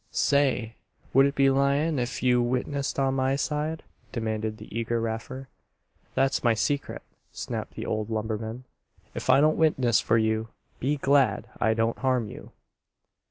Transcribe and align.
"Say! 0.09 0.77
Would 1.13 1.27
it 1.27 1.35
be 1.35 1.51
lyin' 1.51 1.99
ef 1.99 2.23
you 2.23 2.41
witnessed 2.41 2.97
on 2.97 3.13
my 3.13 3.35
side?" 3.35 3.83
demanded 4.11 4.57
the 4.57 4.75
eager 4.75 4.99
Raffer. 4.99 5.47
"That's 6.15 6.43
my 6.43 6.55
secret," 6.55 7.03
snapped 7.31 7.75
the 7.75 7.85
old 7.85 8.09
lumberman. 8.09 8.63
"If 9.13 9.29
I 9.29 9.39
don't 9.41 9.57
witness 9.57 9.99
for 9.99 10.17
you, 10.17 10.47
be 10.79 10.97
glad 10.97 11.47
I 11.59 11.75
don't 11.75 11.99
harm 11.99 12.25
you." 12.29 12.51